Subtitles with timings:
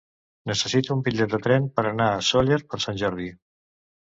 [0.51, 3.29] Necessito un bitllet de tren per anar a Sóller per Sant Jordi.